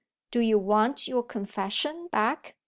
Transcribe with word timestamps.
"Do 0.31 0.39
you 0.39 0.57
want 0.57 1.07
your 1.07 1.21
Confession 1.21 2.07
back?" 2.07 2.55